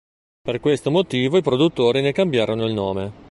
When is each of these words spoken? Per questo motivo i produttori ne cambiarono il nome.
Per 0.41 0.59
questo 0.59 0.89
motivo 0.89 1.37
i 1.37 1.43
produttori 1.43 2.01
ne 2.01 2.11
cambiarono 2.11 2.65
il 2.65 2.73
nome. 2.73 3.13